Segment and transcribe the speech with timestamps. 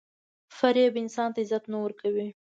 [0.57, 2.27] •فریب انسان ته عزت نه ورکوي.